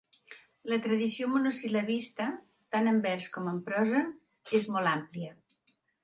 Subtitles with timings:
[0.71, 2.25] La tradició monosil·labista,
[2.75, 4.01] tan en vers com en prosa,
[4.61, 5.35] és molt àmplia.